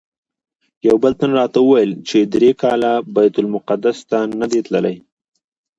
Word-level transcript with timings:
یو 0.87 0.95
بل 1.03 1.13
تن 1.19 1.31
راته 1.39 1.59
ویل 1.69 1.91
چې 2.07 2.17
درې 2.33 2.51
کاله 2.61 2.91
بیت 3.15 3.35
المقدس 3.41 3.97
ته 4.09 4.17
نه 4.39 4.47
دی 4.51 4.59
تللی. 4.65 4.97